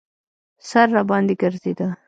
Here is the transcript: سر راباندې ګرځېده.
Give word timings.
سر 0.69 0.87
راباندې 0.95 1.33
ګرځېده. 1.41 1.87